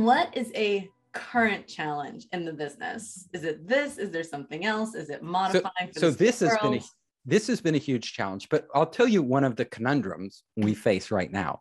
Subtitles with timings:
[0.00, 3.28] What is a current challenge in the business?
[3.34, 3.98] Is it this?
[3.98, 4.94] Is there something else?
[4.94, 5.92] Is it modifying?
[5.92, 6.80] So, so this has been a,
[7.26, 8.48] this has been a huge challenge.
[8.48, 11.60] But I'll tell you one of the conundrums we face right now.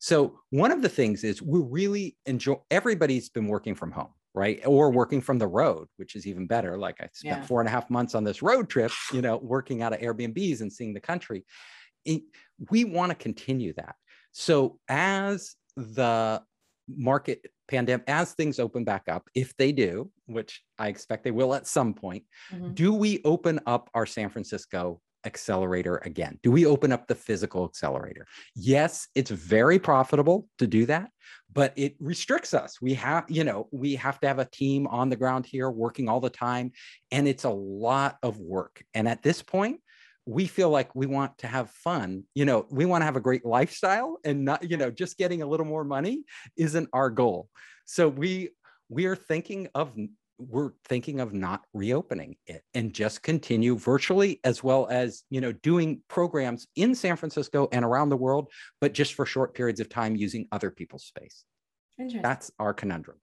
[0.00, 2.56] So one of the things is we really enjoy.
[2.70, 6.76] Everybody's been working from home, right, or working from the road, which is even better.
[6.76, 7.46] Like I spent yeah.
[7.46, 10.60] four and a half months on this road trip, you know, working out of Airbnbs
[10.60, 11.46] and seeing the country.
[12.04, 12.22] It,
[12.70, 13.94] we want to continue that.
[14.32, 16.42] So as the
[16.96, 21.54] market pandemic as things open back up if they do which i expect they will
[21.54, 22.72] at some point mm-hmm.
[22.72, 26.38] do we open up our san francisco accelerator again?
[26.42, 28.26] Do we open up the physical accelerator?
[28.54, 31.10] Yes it's very profitable to do that
[31.52, 32.80] but it restricts us.
[32.80, 36.08] We have you know we have to have a team on the ground here working
[36.08, 36.72] all the time
[37.10, 38.82] and it's a lot of work.
[38.94, 39.80] And at this point
[40.28, 43.20] we feel like we want to have fun you know we want to have a
[43.20, 46.24] great lifestyle and not you know just getting a little more money
[46.56, 47.48] isn't our goal.
[47.86, 48.50] So we
[48.90, 49.92] we are thinking of
[50.38, 55.52] we're thinking of not reopening it and just continue virtually as well as you know
[55.52, 58.48] doing programs in san francisco and around the world
[58.80, 61.44] but just for short periods of time using other people's space.
[61.98, 62.22] Interesting.
[62.22, 63.18] that's our conundrum.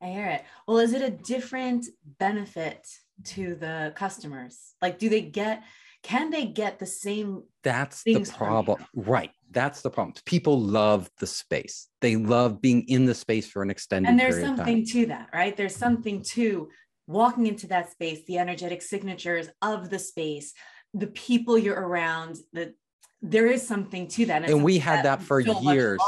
[0.00, 0.44] I hear it.
[0.66, 1.86] Well is it a different
[2.18, 2.86] benefit
[3.24, 4.74] to the customers?
[4.82, 5.64] Like do they get
[6.02, 8.84] can they get the same that's the problem.
[8.94, 9.30] Right.
[9.50, 10.14] That's the problem.
[10.24, 11.88] People love the space.
[12.00, 14.12] They love being in the space for an extended time.
[14.12, 15.56] and there's something to that right?
[15.56, 16.68] There's something to
[17.06, 20.52] walking into that space the energetic signatures of the space
[20.94, 22.74] the people you're around the
[23.20, 24.42] there is something to that.
[24.42, 26.00] And, and we had that, that for years.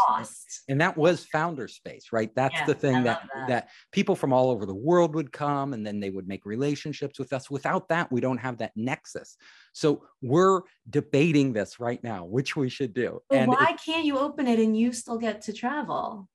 [0.68, 2.32] And that was founder space, right?
[2.36, 5.72] That's yeah, the thing that, that, that people from all over the world would come
[5.72, 7.50] and then they would make relationships with us.
[7.50, 9.36] Without that, we don't have that nexus.
[9.72, 13.20] So we're debating this right now, which we should do.
[13.28, 16.28] But and why it, can't you open it and you still get to travel?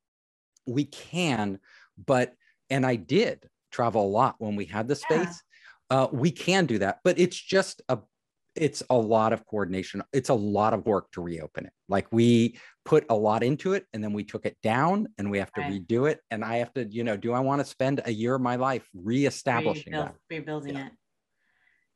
[0.68, 1.60] We can,
[2.06, 2.34] but
[2.70, 5.42] and I did travel a lot when we had the space.
[5.90, 5.98] Yeah.
[5.98, 8.00] Uh, we can do that, but it's just a
[8.56, 10.02] it's a lot of coordination.
[10.14, 11.74] It's a lot of work to reopen it.
[11.90, 15.40] Like we put a lot into it and then we took it down and we
[15.40, 15.88] have to right.
[15.88, 16.22] redo it.
[16.32, 18.56] And I have to, you know, do I want to spend a year of my
[18.56, 20.16] life reestablishing Rebuild, that?
[20.30, 20.86] Rebuilding yeah.
[20.88, 20.92] it.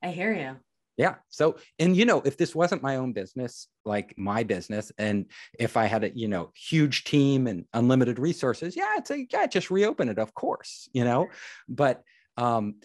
[0.04, 0.58] I hear you.
[0.98, 1.16] Yeah.
[1.30, 5.28] So, and you know, if this wasn't my own business, like my business, and
[5.58, 9.48] if I had a, you know, huge team and unlimited resources, yeah, it's a, yeah,
[9.48, 11.28] just reopen it, of course, you know,
[11.70, 12.04] but
[12.36, 12.76] um,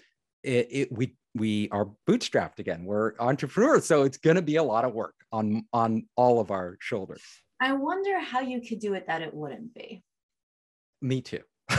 [0.44, 2.84] it, it we we are bootstrapped again.
[2.84, 6.50] We're entrepreneurs, so it's going to be a lot of work on on all of
[6.50, 7.22] our shoulders.
[7.61, 10.03] I wonder how you could do it that it wouldn't be.
[11.00, 11.41] Me too.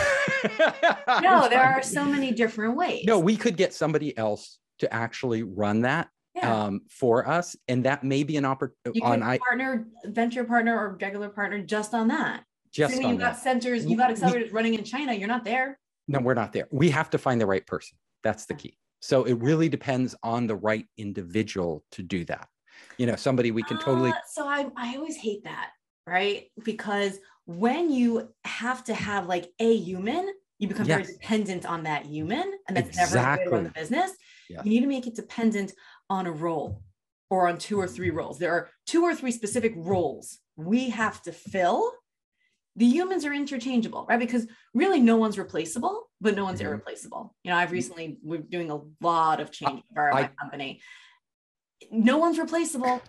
[1.21, 3.05] no, there are so many different ways.
[3.05, 6.65] No, we could get somebody else to actually run that yeah.
[6.65, 9.01] um, for us, and that may be an opportunity.
[9.01, 12.43] On I partner, venture partner, or regular partner just on that.
[12.71, 13.33] Just on you've that.
[13.33, 15.13] got centers, you got accelerators we, running in China.
[15.13, 15.79] You're not there.
[16.07, 16.67] No, we're not there.
[16.71, 17.97] We have to find the right person.
[18.21, 18.77] That's the key.
[19.05, 22.47] So it really depends on the right individual to do that.
[22.97, 24.09] You know, somebody we can totally.
[24.09, 25.69] Uh, so I, I always hate that,
[26.07, 26.47] right?
[26.63, 30.27] Because when you have to have like a human,
[30.57, 31.01] you become yes.
[31.01, 33.45] very dependent on that human, and that's exactly.
[33.45, 34.11] never a way to the business.
[34.49, 34.65] Yes.
[34.65, 35.73] You need to make it dependent
[36.09, 36.81] on a role
[37.29, 38.39] or on two or three roles.
[38.39, 41.91] There are two or three specific roles we have to fill
[42.75, 44.19] the humans are interchangeable, right?
[44.19, 46.69] Because really no one's replaceable, but no one's mm-hmm.
[46.69, 47.35] irreplaceable.
[47.43, 47.73] You know, I've mm-hmm.
[47.73, 50.81] recently we're doing a lot of change for my company.
[51.91, 53.01] No one's replaceable,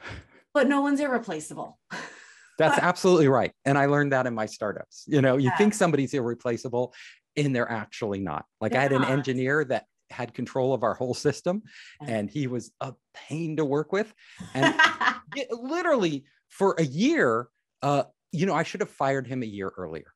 [0.53, 1.79] but no one's irreplaceable.
[2.59, 3.53] That's absolutely right.
[3.65, 5.05] And I learned that in my startups.
[5.07, 5.57] You know, you yeah.
[5.57, 6.95] think somebody's irreplaceable
[7.37, 8.47] and they're actually not.
[8.61, 9.09] Like they're I had not.
[9.09, 11.63] an engineer that had control of our whole system
[12.07, 14.13] and he was a pain to work with.
[14.55, 14.75] And
[15.51, 17.49] literally for a year,
[17.83, 20.13] uh, you know, I should have fired him a year earlier.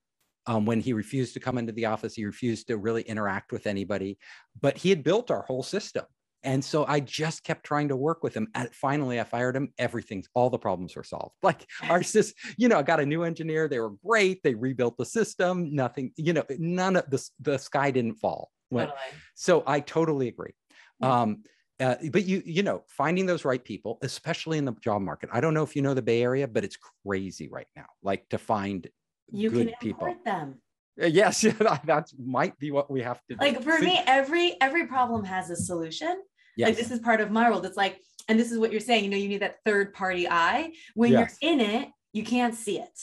[0.51, 3.69] Um, when he refused to come into the office, he refused to really interact with
[3.69, 4.19] anybody.
[4.61, 6.05] But he had built our whole system.
[6.43, 8.49] And so I just kept trying to work with him.
[8.57, 9.73] And finally, I fired him.
[9.79, 11.37] Everything's all the problems were solved.
[11.45, 13.69] Like our system, you know, I got a new engineer.
[13.69, 14.43] They were great.
[14.43, 15.73] They rebuilt the system.
[15.73, 18.51] Nothing, you know, none of the the sky didn't fall.
[18.73, 18.97] Totally.
[19.37, 20.55] So I totally agree.
[20.99, 21.21] Yeah.
[21.21, 21.45] Um,
[21.79, 25.41] uh, but you you know finding those right people especially in the job market i
[25.41, 26.77] don't know if you know the bay area but it's
[27.07, 28.87] crazy right now like to find
[29.33, 30.61] you good people them
[31.01, 31.41] Uh, yes,
[31.85, 33.41] that might be what we have to do.
[33.41, 33.87] Like for See?
[33.87, 36.21] me, every every problem has a solution.
[36.57, 36.69] Yes.
[36.69, 37.65] Like this is part of my world.
[37.65, 39.05] It's like, and this is what you're saying.
[39.05, 40.73] You know, you need that third party eye.
[40.95, 41.39] When yes.
[41.41, 42.99] you're in it, you can't see it.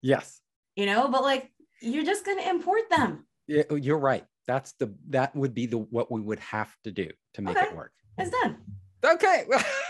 [0.00, 0.40] Yes.
[0.76, 1.50] You know, but like
[1.80, 3.26] you're just gonna import them.
[3.46, 4.24] Yeah, you're right.
[4.46, 7.66] That's the that would be the what we would have to do to make okay.
[7.66, 7.92] it work.
[8.18, 8.56] It's done.
[9.04, 9.44] Okay.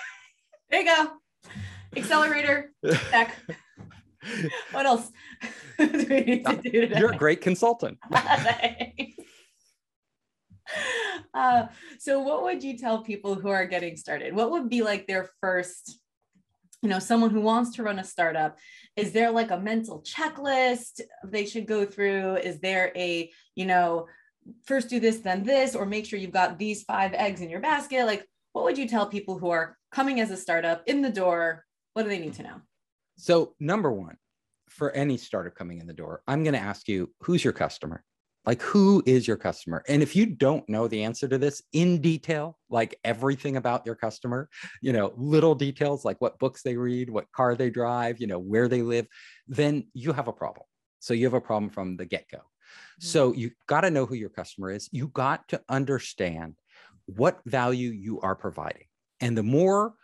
[0.71, 1.13] there you go.
[1.97, 2.73] Accelerator.
[3.11, 3.37] Check.
[4.73, 5.11] what else
[5.79, 6.99] do we need to do today?
[6.99, 7.99] You're a great consultant.
[11.35, 11.67] uh,
[11.99, 14.35] so what would you tell people who are getting started?
[14.35, 15.99] What would be like their first,
[16.83, 18.59] you know, someone who wants to run a startup?
[18.97, 22.37] Is there like a mental checklist they should go through?
[22.37, 24.07] Is there a, you know,
[24.65, 27.61] first do this, then this, or make sure you've got these five eggs in your
[27.61, 28.07] basket?
[28.07, 31.65] Like, what would you tell people who are coming as a startup in the door?
[31.95, 32.61] What do they need to know?
[33.17, 34.17] So, number one,
[34.69, 38.05] for any startup coming in the door, I'm going to ask you who's your customer?
[38.45, 39.85] Like, who is your customer?
[39.87, 43.95] And if you don't know the answer to this in detail, like everything about your
[43.95, 44.49] customer,
[44.81, 48.41] you know, little details like what books they read, what car they drive, you know,
[48.41, 49.07] where they live,
[49.47, 50.67] then you have a problem.
[50.99, 52.39] So you have a problem from the get go.
[52.39, 53.07] Mm-hmm.
[53.07, 54.89] So you got to know who your customer is.
[54.91, 56.55] You got to understand
[57.07, 58.87] what value you are providing.
[59.21, 59.95] And the more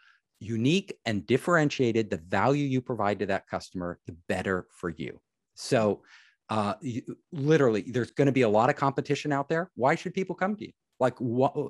[0.40, 5.20] unique and differentiated the value you provide to that customer, the better for you.
[5.54, 6.02] So,
[6.50, 7.02] uh, you,
[7.32, 9.70] literally, there's going to be a lot of competition out there.
[9.74, 10.72] Why should people come to you?
[11.00, 11.68] Like, wh-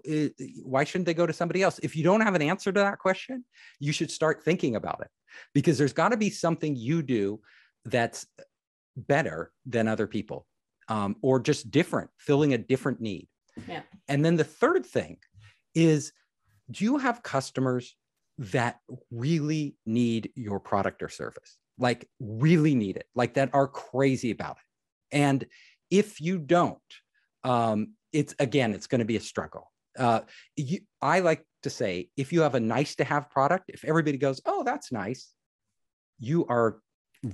[0.64, 1.80] why shouldn't they go to somebody else?
[1.82, 3.44] If you don't have an answer to that question,
[3.80, 5.08] you should start thinking about it
[5.52, 7.40] because there's got to be something you do
[7.84, 8.26] that's
[8.96, 10.46] better than other people
[10.88, 13.28] um, or just different, filling a different need.
[13.66, 13.82] Yeah.
[14.08, 15.18] And then the third thing
[15.74, 16.12] is
[16.70, 17.96] do you have customers
[18.38, 18.78] that
[19.10, 24.56] really need your product or service, like really need it, like that are crazy about
[24.56, 25.16] it.
[25.16, 25.44] And
[25.90, 26.78] if you don't,
[27.44, 29.70] um, it's again, it's going to be a struggle.
[29.98, 30.20] Uh,
[30.56, 34.18] you, I like to say, if you have a nice to have product, if everybody
[34.18, 35.32] goes, oh, that's nice,
[36.20, 36.78] you are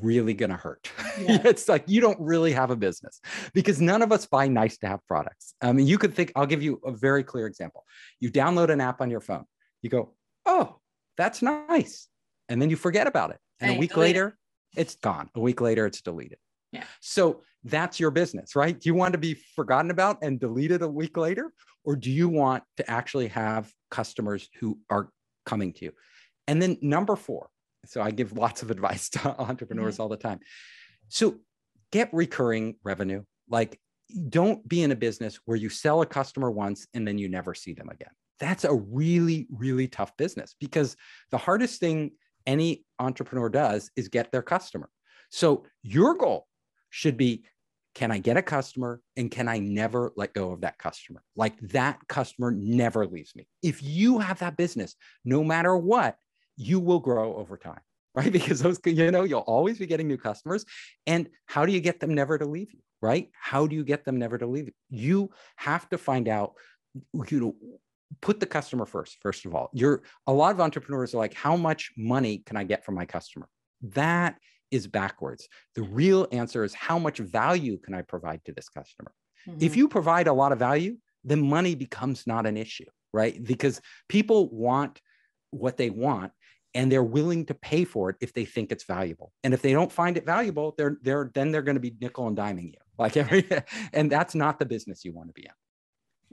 [0.01, 0.91] really going to hurt.
[1.21, 1.41] Yeah.
[1.45, 3.21] it's like you don't really have a business
[3.53, 5.55] because none of us buy nice to have products.
[5.61, 7.85] I mean, you could think, I'll give you a very clear example.
[8.21, 9.45] You download an app on your phone,
[9.83, 10.15] you go,
[10.47, 10.81] oh,
[11.17, 12.09] that's nice.
[12.49, 13.39] And then you forget about it.
[13.61, 14.37] And, a week later,
[14.77, 14.81] it.
[14.81, 15.31] it's gone.
[15.35, 16.39] A week later, it's deleted.
[16.73, 16.85] Yeah.
[17.01, 18.79] So that's your business, right?
[18.79, 21.53] Do you want to be forgotten about and deleted a week later?
[21.85, 25.11] Or do you want to actually have customers who are
[25.47, 25.93] coming to you?
[26.47, 27.49] And then number four,
[27.87, 30.03] so I give lots of advice to entrepreneurs mm-hmm.
[30.03, 30.41] all the time.
[31.09, 31.37] So
[31.93, 33.23] get recurring revenue.
[33.49, 33.79] Like
[34.29, 37.55] don't be in a business where you sell a customer once and then you never
[37.55, 40.97] see them again that's a really, really tough business because
[41.31, 42.13] the hardest thing
[42.47, 44.89] any entrepreneur does is get their customer.
[45.31, 46.47] So your goal
[46.91, 47.45] should be
[47.95, 51.23] can I get a customer and can I never let go of that customer?
[51.37, 53.47] Like that customer never leaves me.
[53.63, 56.17] If you have that business, no matter what,
[56.57, 57.81] you will grow over time,
[58.15, 58.33] right?
[58.33, 60.65] Because those, you know, you'll always be getting new customers.
[61.07, 63.31] And how do you get them never to leave you, right?
[63.33, 64.73] How do you get them never to leave you?
[64.91, 66.55] You have to find out,
[67.31, 67.55] you know,
[68.21, 69.71] put the customer first first of all.
[69.73, 73.05] You're a lot of entrepreneurs are like how much money can i get from my
[73.05, 73.49] customer?
[73.83, 74.37] That
[74.71, 75.49] is backwards.
[75.75, 79.13] The real answer is how much value can i provide to this customer?
[79.47, 79.59] Mm-hmm.
[79.61, 83.43] if you provide a lot of value then money becomes not an issue right?
[83.43, 85.01] Because people want
[85.51, 86.33] what they want
[86.75, 89.33] and they're willing to pay for it if they think it's valuable.
[89.44, 92.27] And if they don't find it valuable they're they're then they're going to be nickel
[92.27, 92.81] and diming you.
[92.99, 93.49] Like every
[93.94, 95.53] and that's not the business you want to be in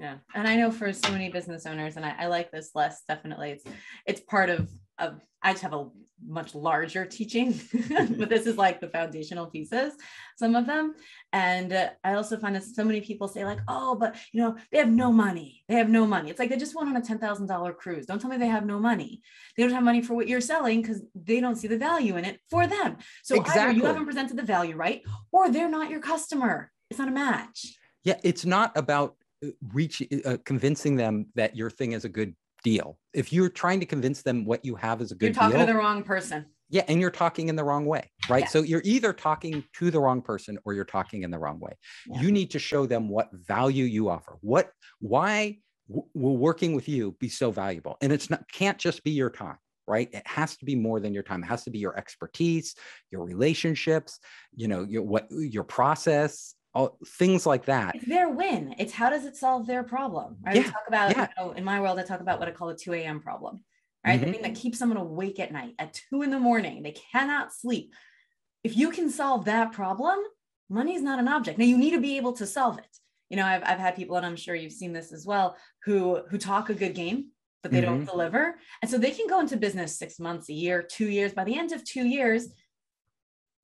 [0.02, 0.16] yeah.
[0.34, 3.52] And i know for so many business owners and I, I, like this less definitely.
[3.52, 3.64] It's
[4.08, 4.68] it's part of
[4.98, 5.90] of i just have a
[6.28, 7.60] much larger teaching
[8.18, 9.94] but this is like the foundational pieces
[10.38, 10.96] some of them.
[11.34, 14.58] And uh, i also find that so many people say like oh but you know
[14.72, 15.64] they have no money.
[15.70, 16.32] They have no money.
[16.32, 18.08] It's like they just went on a $10000 cruise.
[18.08, 19.22] Don't tell me they have no money.
[19.56, 22.26] They don't have money for what you're selling because they don't see the value in
[22.26, 22.98] it for them.
[23.24, 23.62] So exactly.
[23.62, 26.72] either you haven't presented the value right or they're not your customer.
[26.90, 27.78] It's not a match.
[28.04, 29.16] Yeah it's not about
[29.74, 32.98] reach uh, convincing them that your thing is a good deal.
[33.14, 35.66] If you're trying to convince them what you have is a good you're talking deal,
[35.66, 36.46] to the wrong person.
[36.70, 38.44] Yeah, and you're talking in the wrong way, right?
[38.44, 38.48] Yeah.
[38.48, 41.74] So you're either talking to the wrong person or you're talking in the wrong way.
[42.08, 42.22] Yeah.
[42.22, 44.38] You need to show them what value you offer.
[44.42, 45.58] What why
[45.90, 47.98] w- will working with you be so valuable?
[48.02, 49.58] And it's not can't just be your time
[49.88, 52.76] right it has to be more than your time it has to be your expertise
[53.10, 54.20] your relationships
[54.56, 57.96] you know your what your process all things like that.
[57.96, 58.76] It's their win.
[58.78, 60.38] It's how does it solve their problem?
[60.46, 60.58] Right.
[60.58, 61.28] Yeah, talk about, yeah.
[61.38, 63.20] you know, in my world, I talk about what I call a 2 a.m.
[63.20, 63.62] problem,
[64.06, 64.20] right?
[64.20, 64.26] Mm-hmm.
[64.26, 66.84] The thing that keeps someone awake at night at two in the morning.
[66.84, 67.94] They cannot sleep.
[68.64, 70.18] If you can solve that problem,
[70.70, 71.58] money is not an object.
[71.60, 72.86] Now you need to be able to solve it.
[73.30, 76.22] You know, I've, I've had people, and I'm sure you've seen this as well, who
[76.30, 77.28] who talk a good game,
[77.64, 77.98] but they mm-hmm.
[77.98, 78.56] don't deliver.
[78.82, 81.34] And so they can go into business six months, a year, two years.
[81.34, 82.48] By the end of two years,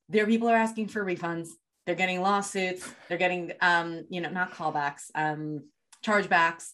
[0.09, 1.49] their people are asking for refunds.
[1.87, 2.87] They're getting lawsuits.
[3.09, 5.63] They're getting, um, you know, not callbacks, um,
[6.05, 6.69] chargebacks.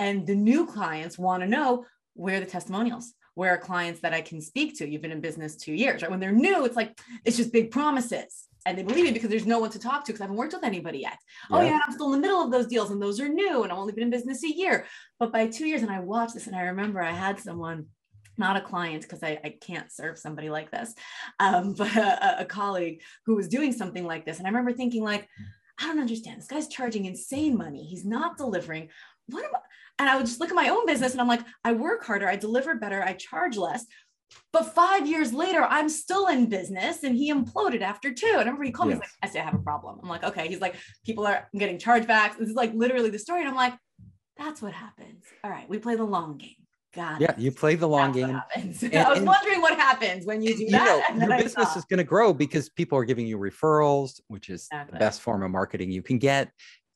[0.00, 4.20] And the new clients want to know where the testimonials where are clients that I
[4.20, 4.88] can speak to?
[4.88, 6.10] You've been in business two years, right?
[6.10, 8.46] When they're new, it's like, it's just big promises.
[8.66, 10.54] And they believe me because there's no one to talk to because I haven't worked
[10.54, 11.18] with anybody yet.
[11.50, 11.56] Yeah.
[11.56, 13.70] Oh, yeah, I'm still in the middle of those deals and those are new and
[13.70, 14.86] I've only been in business a year.
[15.18, 17.86] But by two years, and I watched this and I remember I had someone
[18.36, 20.94] not a client because I, I, can't serve somebody like this,
[21.40, 24.38] um, but a, a, colleague who was doing something like this.
[24.38, 25.28] And I remember thinking like,
[25.78, 26.40] I don't understand.
[26.40, 27.84] This guy's charging insane money.
[27.84, 28.90] He's not delivering.
[29.26, 29.58] What am I?
[29.98, 32.28] And I would just look at my own business and I'm like, I work harder,
[32.28, 33.86] I deliver better, I charge less.
[34.52, 38.26] But five years later, I'm still in business and he imploded after two.
[38.26, 38.98] And I remember he called yes.
[38.98, 40.00] me, he's like, I say I have a problem.
[40.02, 40.48] I'm like, okay.
[40.48, 40.74] He's like,
[41.04, 42.38] people are I'm getting chargebacks.
[42.38, 43.40] This is like literally the story.
[43.40, 43.74] And I'm like,
[44.36, 45.24] that's what happens.
[45.44, 46.63] All right, we play the long game.
[46.94, 48.40] Got yeah, you play the long game.
[48.54, 51.14] And, I was wondering what happens when you do that.
[51.16, 54.68] Know, your business is going to grow because people are giving you referrals, which is
[54.70, 54.92] exactly.
[54.92, 56.50] the best form of marketing you can get.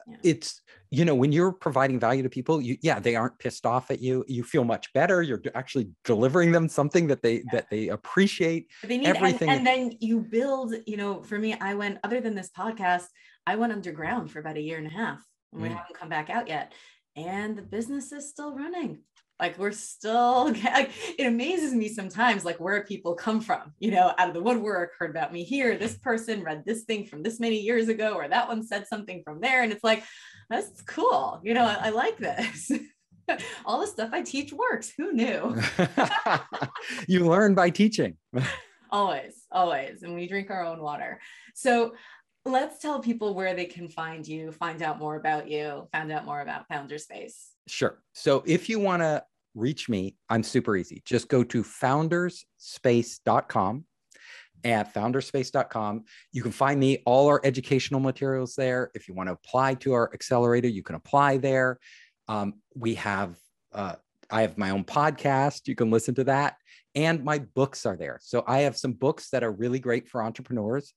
[0.06, 0.16] Yeah.
[0.22, 3.90] It's you know when you're providing value to people you yeah they aren't pissed off
[3.90, 7.42] at you you feel much better you're actually delivering them something that they yeah.
[7.52, 11.54] that they appreciate they need everything and, and, then you build you know for me
[11.60, 13.04] i went other than this podcast
[13.46, 15.76] i went underground for about a year and a half and we mm.
[15.76, 16.72] haven't come back out yet
[17.16, 19.00] and the business is still running
[19.40, 24.12] like we're still like, it amazes me sometimes like where people come from you know
[24.18, 27.40] out of the woodwork heard about me here this person read this thing from this
[27.40, 30.02] many years ago or that one said something from there and it's like
[30.50, 32.70] that's cool you know i, I like this.
[33.66, 35.60] All the stuff i teach works who knew?
[37.06, 38.16] You learn by teaching.
[38.90, 41.20] Always always and we drink our own water.
[41.54, 41.94] So
[42.46, 46.24] let's tell people where they can find you find out more about you find out
[46.24, 48.00] more about Founderspace Sure.
[48.12, 49.22] So if you want to
[49.54, 51.02] reach me, I'm super easy.
[51.04, 53.84] Just go to founderspace.com
[54.64, 56.04] at founderspace.com.
[56.32, 58.90] You can find me all our educational materials there.
[58.94, 61.78] If you want to apply to our accelerator, you can apply there.
[62.26, 63.36] Um, we have,
[63.72, 63.94] uh,
[64.30, 65.68] I have my own podcast.
[65.68, 66.56] You can listen to that.
[66.94, 68.18] And my books are there.
[68.22, 70.92] So I have some books that are really great for entrepreneurs.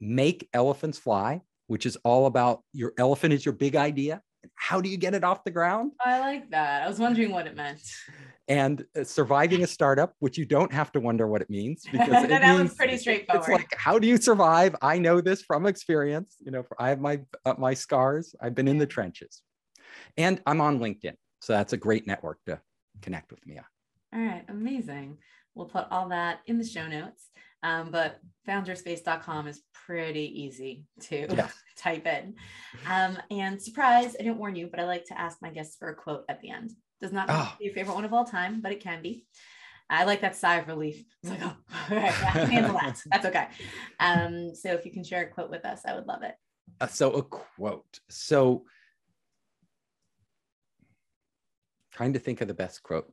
[0.00, 4.22] Make Elephants Fly, which is all about your elephant is your big idea
[4.60, 5.92] how do you get it off the ground?
[6.04, 6.82] I like that.
[6.82, 7.80] I was wondering what it meant.
[8.46, 12.24] And uh, surviving a startup, which you don't have to wonder what it means because
[12.24, 13.48] it that means, was pretty straightforward.
[13.48, 14.76] It's like, how do you survive?
[14.82, 16.36] I know this from experience.
[16.40, 18.34] You know, I have my uh, my scars.
[18.40, 19.40] I've been in the trenches,
[20.18, 22.60] and I'm on LinkedIn, so that's a great network to
[23.00, 23.64] connect with me on.
[24.12, 25.16] All right, amazing.
[25.54, 27.30] We'll put all that in the show notes.
[27.62, 31.48] Um, but founderspace.com is pretty easy to yeah.
[31.76, 32.34] type in.
[32.88, 35.88] Um, and surprise, I didn't warn you, but I like to ask my guests for
[35.88, 36.72] a quote at the end.
[37.00, 37.54] Does not oh.
[37.58, 39.24] be your favorite one of all time, but it can be.
[39.88, 41.04] I like that sigh of relief.
[41.22, 41.46] It's like, oh,
[41.90, 43.00] all right, yeah, handle that.
[43.10, 43.48] That's okay.
[43.98, 46.34] Um, so if you can share a quote with us, I would love it.
[46.80, 47.98] Uh, so a quote.
[48.08, 48.64] So
[51.92, 53.12] trying to think of the best quote.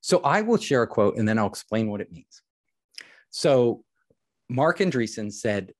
[0.00, 2.42] So I will share a quote and then I'll explain what it means.
[3.30, 3.84] So
[4.48, 5.72] Marc Andreessen said,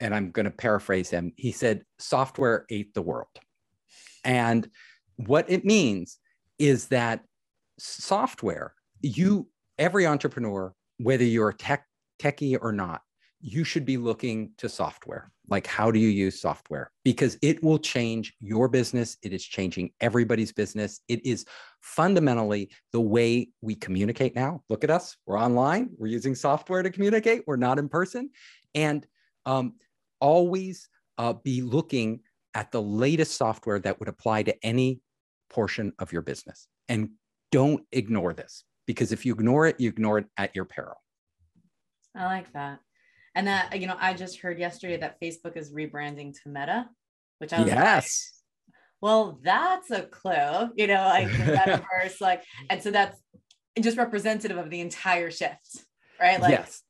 [0.00, 3.28] and I'm going to paraphrase him, he said, software ate the world.
[4.24, 4.68] And
[5.16, 6.18] what it means
[6.58, 7.24] is that
[7.78, 11.86] software, you, every entrepreneur, whether you're a tech
[12.20, 13.02] techie or not,
[13.40, 15.30] you should be looking to software.
[15.48, 16.92] Like, how do you use software?
[17.04, 19.16] Because it will change your business.
[19.22, 21.00] It is changing everybody's business.
[21.08, 21.46] It is
[21.80, 24.62] fundamentally the way we communicate now.
[24.68, 25.16] Look at us.
[25.26, 25.90] We're online.
[25.96, 27.44] We're using software to communicate.
[27.46, 28.30] We're not in person.
[28.74, 29.06] And
[29.46, 29.74] um,
[30.20, 32.20] always uh, be looking
[32.54, 35.00] at the latest software that would apply to any
[35.48, 36.68] portion of your business.
[36.88, 37.10] And
[37.52, 40.96] don't ignore this because if you ignore it, you ignore it at your peril.
[42.14, 42.80] I like that.
[43.38, 46.88] And that, you know, I just heard yesterday that Facebook is rebranding to Meta,
[47.38, 48.32] which I was yes.
[48.66, 51.44] Like, well, that's a clue, you know, like the
[52.04, 53.16] metaverse, like, and so that's
[53.78, 55.84] just representative of the entire shift,
[56.20, 56.40] right?
[56.40, 56.82] Like, yes.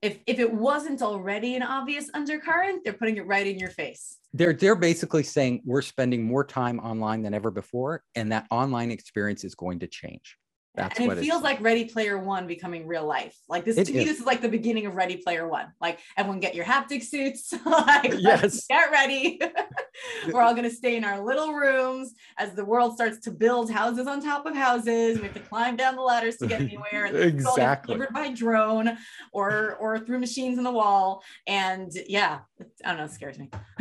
[0.00, 4.16] If, if it wasn't already an obvious undercurrent, they're putting it right in your face.
[4.32, 8.90] They're they're basically saying we're spending more time online than ever before, and that online
[8.90, 10.38] experience is going to change.
[10.74, 13.36] That's and it feels like Ready Player One becoming real life.
[13.48, 13.90] Like this to is.
[13.90, 15.66] me, this is like the beginning of Ready Player One.
[15.80, 17.54] Like everyone get your haptic suits.
[17.64, 19.40] like yes, get ready.
[20.32, 23.70] We're all going to stay in our little rooms as the world starts to build
[23.70, 25.18] houses on top of houses.
[25.18, 27.06] We have to climb down the ladders to get anywhere.
[27.06, 27.94] Exactly.
[27.94, 28.96] Delivered by drone
[29.32, 31.22] or or through machines in the wall.
[31.46, 32.40] And yeah,
[32.84, 33.50] I don't know, it scares me.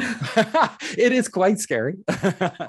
[0.98, 1.96] it is quite scary.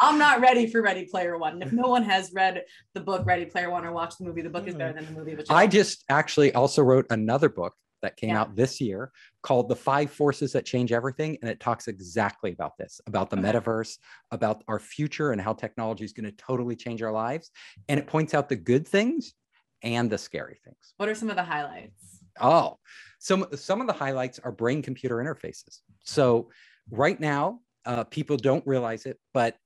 [0.01, 1.63] I'm not ready for Ready Player One.
[1.63, 2.63] If no one has read
[2.95, 4.97] the book Ready Player One or watched the movie, the book is better mm.
[4.97, 5.35] than the movie.
[5.35, 7.75] Which I just actually also wrote another book
[8.05, 8.43] that came yeah.
[8.43, 9.11] out this year
[9.43, 11.39] called The Five Forces That Change Everything.
[11.41, 13.53] And it talks exactly about this about the okay.
[13.53, 13.99] metaverse,
[14.31, 17.51] about our future, and how technology is going to totally change our lives.
[17.89, 19.35] And it points out the good things
[19.83, 20.95] and the scary things.
[20.99, 22.21] What are some of the highlights?
[22.41, 22.79] Oh,
[23.19, 25.81] some, some of the highlights are brain computer interfaces.
[26.05, 26.51] So,
[26.91, 29.57] right now, uh, people don't realize it, but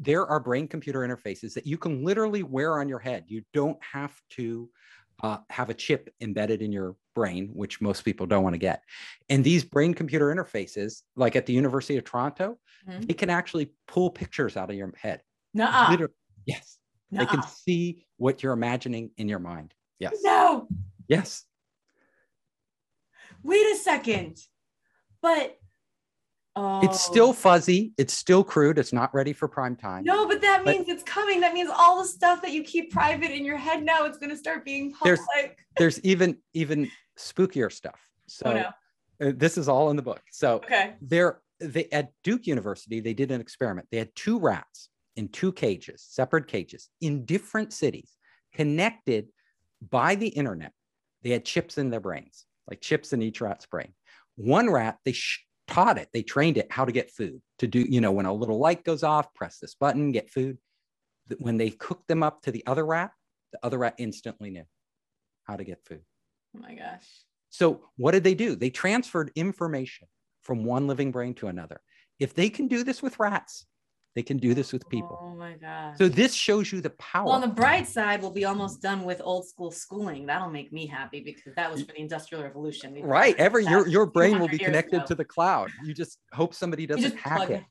[0.00, 3.24] there are brain computer interfaces that you can literally wear on your head.
[3.28, 4.68] You don't have to
[5.22, 8.82] uh, have a chip embedded in your brain, which most people don't want to get.
[9.28, 13.02] And these brain computer interfaces, like at the University of Toronto, mm-hmm.
[13.02, 15.22] they can actually pull pictures out of your head.
[15.54, 15.66] No.
[16.46, 16.78] Yes.
[17.10, 17.24] Nuh-uh.
[17.24, 19.74] They can see what you're imagining in your mind.
[19.98, 20.18] Yes.
[20.22, 20.66] No.
[21.08, 21.44] Yes.
[23.42, 24.38] Wait a second.
[25.20, 25.56] But
[26.54, 26.80] Oh.
[26.82, 27.92] It's still fuzzy.
[27.96, 28.78] It's still crude.
[28.78, 30.04] It's not ready for prime time.
[30.04, 31.40] No, but that means but, it's coming.
[31.40, 34.30] That means all the stuff that you keep private in your head now it's going
[34.30, 35.18] to start being public.
[35.78, 37.98] There's, there's even even spookier stuff.
[38.26, 39.28] So oh, no.
[39.28, 40.20] uh, this is all in the book.
[40.30, 40.94] So okay.
[41.00, 43.88] there they at Duke University they did an experiment.
[43.90, 48.16] They had two rats in two cages, separate cages in different cities,
[48.54, 49.28] connected
[49.90, 50.72] by the internet.
[51.22, 53.94] They had chips in their brains, like chips in each rat's brain.
[54.36, 57.80] One rat, they sh- taught it, they trained it how to get food to do,
[57.80, 60.58] you know, when a little light goes off, press this button, get food.
[61.38, 63.12] When they cooked them up to the other rat,
[63.52, 64.64] the other rat instantly knew
[65.44, 66.02] how to get food.
[66.54, 67.06] Oh my gosh.
[67.48, 68.54] So what did they do?
[68.54, 70.08] They transferred information
[70.42, 71.80] from one living brain to another.
[72.18, 73.64] If they can do this with rats,
[74.14, 75.18] they can do this with people.
[75.22, 75.96] Oh my God.
[75.96, 77.26] So this shows you the power.
[77.26, 80.26] Well, on the bright side, we'll be almost done with old school schooling.
[80.26, 82.94] That'll make me happy because that was for the Industrial Revolution.
[83.02, 83.34] Right.
[83.38, 85.06] Every your your brain will be connected ago.
[85.06, 85.70] to the cloud.
[85.82, 87.64] You just hope somebody doesn't hack it.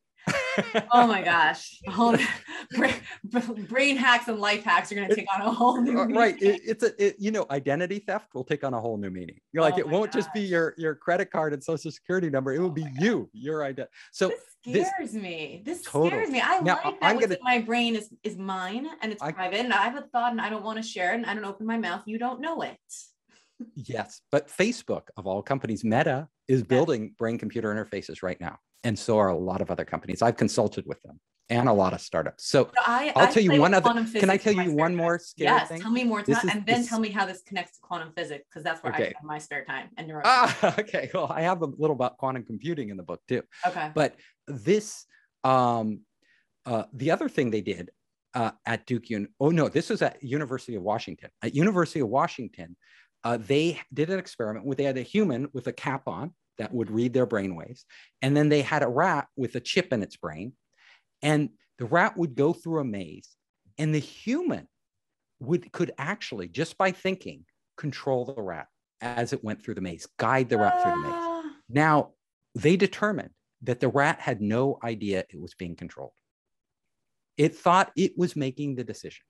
[0.91, 1.79] Oh my gosh.
[1.87, 2.17] Whole,
[3.67, 6.17] brain hacks and life hacks are going to take on a whole new uh, meaning.
[6.17, 9.09] right it, it's a it, you know identity theft will take on a whole new
[9.09, 9.39] meaning.
[9.51, 10.23] You're like oh it won't gosh.
[10.23, 12.53] just be your your credit card and social security number.
[12.53, 14.31] It will oh be you your identity so
[14.65, 15.61] this scares this, me.
[15.65, 16.41] This scares me.
[16.41, 19.73] I now, like that gonna, my brain is is mine and it's I, private and
[19.73, 21.65] i have a thought and i don't want to share it and i don't open
[21.65, 22.03] my mouth.
[22.05, 22.77] You don't know it.
[23.75, 28.97] Yes but facebook of all companies meta is building brain computer interfaces right now and
[28.97, 30.21] so are a lot of other companies.
[30.21, 32.45] I've consulted with them and a lot of startups.
[32.45, 34.05] So, I, will tell you one other.
[34.13, 35.81] Can I tell you one more scary yes, thing?
[35.81, 38.63] tell me more, time, and then tell me how this connects to quantum physics because
[38.63, 39.07] that's where okay.
[39.07, 40.21] I spend my spare time and neuroscience.
[40.25, 41.09] Ah, okay.
[41.13, 43.43] Well, I have a little about quantum computing in the book too.
[43.67, 43.91] Okay.
[43.93, 44.15] But
[44.47, 45.05] this,
[45.43, 46.01] um,
[46.65, 47.91] uh, the other thing they did
[48.33, 49.27] uh, at Duke Un.
[49.39, 51.29] Oh no, this was at University of Washington.
[51.41, 52.77] At University of Washington,
[53.23, 56.73] uh, they did an experiment where they had a human with a cap on that
[56.73, 57.85] would read their brain waves.
[58.21, 60.53] And then they had a rat with a chip in its brain.
[61.21, 63.35] And the rat would go through a maze,
[63.77, 64.67] and the human
[65.39, 67.45] would could actually, just by thinking,
[67.77, 68.67] control the rat
[69.01, 71.11] as it went through the maze, guide the rat through the maze.
[71.13, 71.51] Ah.
[71.69, 72.11] Now,
[72.53, 73.31] they determined
[73.63, 76.11] that the rat had no idea it was being controlled.
[77.37, 79.23] It thought it was making the decision.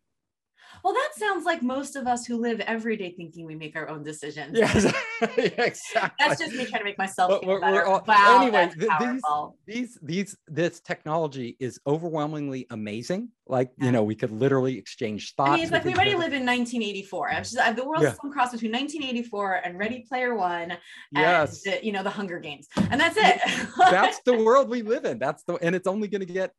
[0.83, 3.87] Well, that sounds like most of us who live every day thinking we make our
[3.89, 4.57] own decisions.
[4.57, 4.85] Yes,
[5.21, 6.11] yeah, exactly.
[6.19, 7.85] That's just me trying to make myself feel better.
[7.85, 9.21] All, wow, anyway, these,
[9.67, 13.29] these, these, this technology is overwhelmingly amazing.
[13.47, 13.85] Like, yeah.
[13.85, 15.49] you know, we could literally exchange thoughts.
[15.49, 17.31] I mean, it's like we already live in 1984.
[17.31, 18.13] I'm just, the world's yeah.
[18.21, 20.71] some cross between 1984 and Ready Player One.
[20.71, 20.79] And,
[21.13, 21.61] yes.
[21.63, 23.41] The, you know, the Hunger Games, and that's it.
[23.77, 25.19] that's the world we live in.
[25.19, 26.53] That's the, and it's only going to get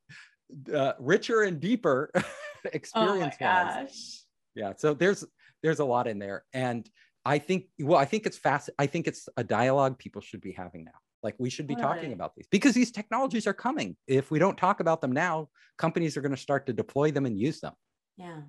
[0.72, 2.10] uh, richer and deeper
[2.64, 4.24] experience oh wise.
[4.54, 4.72] Yeah.
[4.76, 5.24] So there's
[5.62, 6.44] there's a lot in there.
[6.52, 6.88] And
[7.24, 8.70] I think, well, I think it's fast.
[8.78, 10.92] I think it's a dialogue people should be having now.
[11.22, 13.96] Like we should be talking about these because these technologies are coming.
[14.08, 17.26] If we don't talk about them now, companies are going to start to deploy them
[17.26, 17.74] and use them.
[18.16, 18.40] Yeah.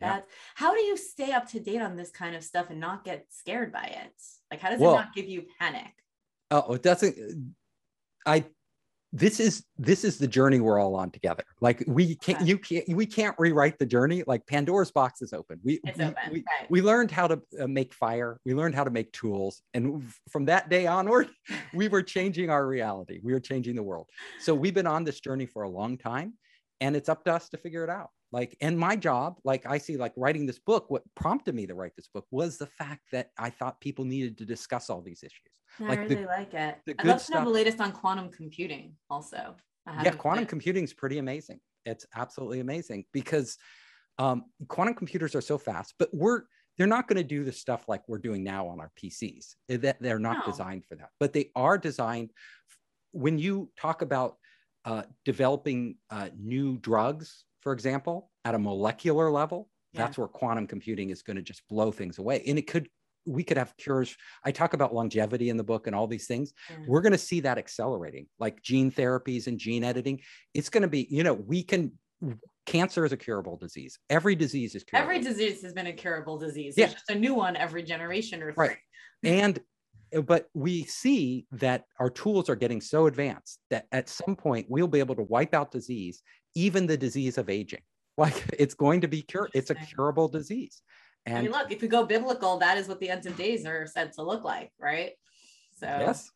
[0.00, 0.34] That yeah.
[0.56, 3.26] how do you stay up to date on this kind of stuff and not get
[3.30, 4.12] scared by it?
[4.50, 5.92] Like how does well, it not give you panic?
[6.50, 7.54] Oh, it doesn't.
[8.26, 8.44] I
[9.12, 11.44] this is this is the journey we're all on together.
[11.60, 14.22] Like we can't you can't we can't rewrite the journey.
[14.26, 15.60] Like pandora's box is open.
[15.62, 16.14] We we, open.
[16.30, 16.70] We, right.
[16.70, 18.40] we, learned how to uh, make fire.
[18.44, 19.62] We learned how to make tools.
[19.74, 21.28] And from that day onward
[21.74, 23.20] we were changing our reality.
[23.22, 24.08] We were changing the world.
[24.40, 26.34] So we've been on this journey for a long time
[26.80, 29.78] and it's up to us to figure it out like and my job like i
[29.78, 33.02] see like writing this book what prompted me to write this book was the fact
[33.12, 36.54] that i thought people needed to discuss all these issues I like really the, like
[36.54, 36.78] it.
[36.98, 39.56] I'd love to know the latest on quantum computing also.
[40.02, 41.60] Yeah, quantum computing is pretty amazing.
[41.84, 43.56] It's absolutely amazing because
[44.18, 46.42] um, quantum computers are so fast, but we're
[46.76, 49.54] they're not going to do the stuff like we're doing now on our PCs.
[49.68, 50.52] That they're not no.
[50.52, 52.32] designed for that, but they are designed.
[53.12, 54.36] When you talk about
[54.84, 60.02] uh, developing uh, new drugs, for example, at a molecular level, yeah.
[60.02, 62.88] that's where quantum computing is going to just blow things away, and it could.
[63.24, 64.16] We could have cures.
[64.44, 66.52] I talk about longevity in the book and all these things.
[66.86, 70.20] We're going to see that accelerating, like gene therapies and gene editing.
[70.54, 71.90] It's going to be, you know, we can
[72.66, 73.98] cancer is a curable disease.
[74.10, 75.10] Every disease is curable.
[75.10, 76.76] Every disease has been a curable disease.
[76.76, 76.94] There's yeah.
[76.94, 78.68] just a new one every generation or three.
[78.68, 78.78] Right.
[79.24, 79.60] and
[80.22, 84.86] but we see that our tools are getting so advanced that at some point we'll
[84.86, 86.22] be able to wipe out disease,
[86.56, 87.82] even the disease of aging.
[88.18, 89.50] Like it's going to be cure.
[89.52, 90.80] It's a curable disease.
[91.26, 93.66] And I mean, look, if you go biblical, that is what the ends of days
[93.66, 95.12] are said to look like, right?
[95.78, 96.30] So yes,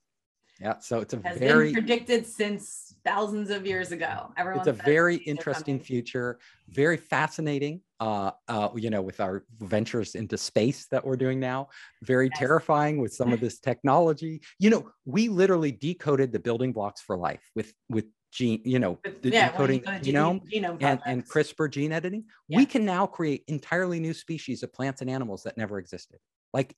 [0.60, 0.78] yeah.
[0.80, 4.30] So it's a has very been predicted since thousands of years ago.
[4.36, 7.80] Everyone it's a very interesting future, very fascinating.
[7.98, 11.68] Uh, uh, you know, with our ventures into space that we're doing now,
[12.02, 12.38] very yes.
[12.38, 14.40] terrifying with some of this technology.
[14.58, 18.98] You know, we literally decoded the building blocks for life with with gene, you know,
[19.22, 22.24] the yeah, decoding genome, genome and, and, CRISPR gene editing.
[22.48, 22.58] Yeah.
[22.58, 26.18] We can now create entirely new species of plants and animals that never existed.
[26.52, 26.74] Like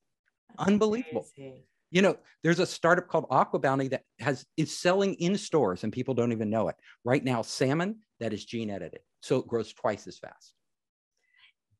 [0.56, 1.26] That's unbelievable.
[1.34, 5.92] Crazy you know there's a startup called AquaBounty that has is selling in stores and
[5.92, 9.72] people don't even know it right now salmon that is gene edited so it grows
[9.72, 10.54] twice as fast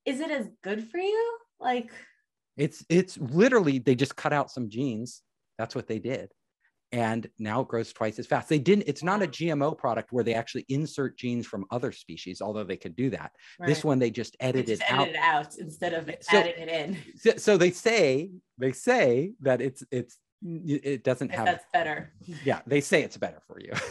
[0.05, 1.91] is it as good for you like
[2.57, 5.23] it's it's literally they just cut out some genes
[5.59, 6.31] that's what they did
[6.92, 8.48] and now it grows twice as fast.
[8.48, 12.42] They didn't, it's not a GMO product where they actually insert genes from other species,
[12.42, 13.33] although they could do that.
[13.59, 13.66] Right.
[13.66, 15.14] This one they just edited they just out.
[15.16, 15.57] out.
[15.59, 16.98] instead of so, adding it in.
[17.16, 22.12] So, so they say they say that it's it's it doesn't if have that's better.
[22.44, 23.72] Yeah they say it's better for you.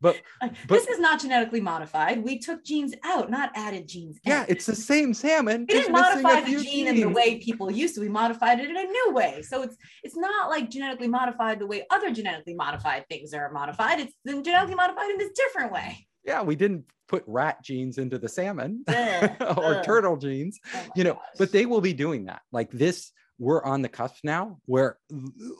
[0.00, 2.24] But, but this is not genetically modified.
[2.24, 5.60] We took genes out not added genes yeah it's the same salmon.
[5.60, 6.88] We didn't modify the gene genes.
[6.88, 8.00] in the way people used to.
[8.00, 9.42] We modified it in a new way.
[9.42, 14.00] So it's it's not like genetically modified the way other genetically modified things are modified.
[14.00, 16.06] It's genetically modified in this different way.
[16.24, 18.84] Yeah we didn't put rat genes into the salmon
[19.56, 21.22] or turtle genes oh you know gosh.
[21.38, 22.42] but they will be doing that.
[22.50, 23.12] Like this
[23.42, 24.98] we're on the cusp now where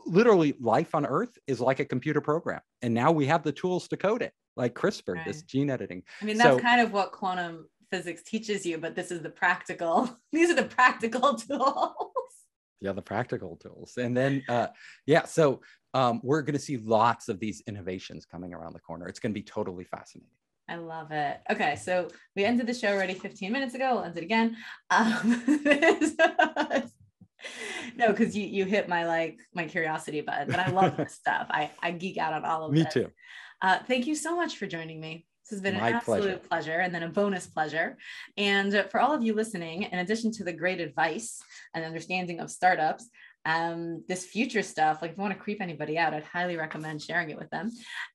[0.06, 3.88] literally life on earth is like a computer program and now we have the tools
[3.88, 5.26] to code it like crispr right.
[5.26, 8.94] this gene editing i mean that's so, kind of what quantum physics teaches you but
[8.94, 12.06] this is the practical these are the practical tools
[12.80, 14.68] yeah the practical tools and then uh
[15.06, 15.60] yeah so
[15.94, 19.32] um, we're going to see lots of these innovations coming around the corner it's going
[19.32, 20.30] to be totally fascinating
[20.68, 21.40] I love it.
[21.50, 23.96] Okay, so we ended the show already 15 minutes ago.
[23.96, 24.56] We'll end it again.
[24.90, 25.42] Um,
[27.96, 31.46] no, because you you hit my like my curiosity button, but I love this stuff.
[31.50, 32.74] I I geek out on all of it.
[32.74, 32.94] Me this.
[32.94, 33.10] too.
[33.60, 35.26] Uh, thank you so much for joining me.
[35.44, 36.38] This has been my an absolute pleasure.
[36.48, 36.80] pleasure.
[36.80, 37.96] and then a bonus pleasure.
[38.36, 41.40] And for all of you listening, in addition to the great advice
[41.74, 43.08] and understanding of startups,
[43.44, 47.02] um, this future stuff, like if you want to creep anybody out, I'd highly recommend
[47.02, 47.70] sharing it with them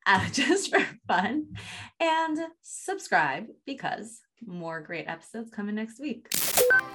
[0.05, 1.47] uh, just for fun.
[1.99, 6.27] And subscribe because more great episodes coming next week.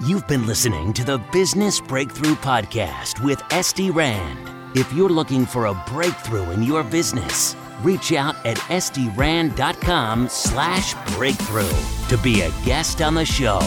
[0.07, 4.77] You've been listening to the Business Breakthrough Podcast with Esty Rand.
[4.77, 11.69] If you're looking for a breakthrough in your business, reach out at estyrand.com slash breakthrough
[12.09, 13.61] to be a guest on the show.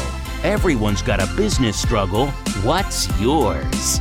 [0.43, 2.27] Everyone's got a business struggle.
[2.63, 3.99] What's yours?